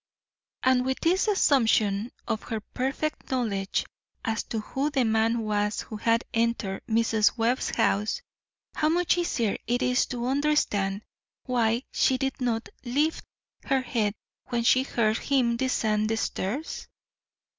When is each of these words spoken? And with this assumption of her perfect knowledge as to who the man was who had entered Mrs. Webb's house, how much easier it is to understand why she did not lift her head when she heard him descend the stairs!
And 0.63 0.83
with 0.83 0.99
this 1.01 1.27
assumption 1.27 2.11
of 2.27 2.41
her 2.41 2.59
perfect 2.59 3.29
knowledge 3.29 3.85
as 4.25 4.41
to 4.45 4.61
who 4.61 4.89
the 4.89 5.05
man 5.05 5.41
was 5.41 5.81
who 5.81 5.97
had 5.97 6.23
entered 6.33 6.81
Mrs. 6.89 7.37
Webb's 7.37 7.69
house, 7.75 8.19
how 8.73 8.89
much 8.89 9.15
easier 9.19 9.57
it 9.67 9.83
is 9.83 10.07
to 10.07 10.25
understand 10.25 11.03
why 11.43 11.83
she 11.91 12.17
did 12.17 12.41
not 12.41 12.67
lift 12.83 13.23
her 13.65 13.83
head 13.83 14.15
when 14.47 14.63
she 14.63 14.81
heard 14.81 15.17
him 15.19 15.55
descend 15.55 16.09
the 16.09 16.17
stairs! 16.17 16.87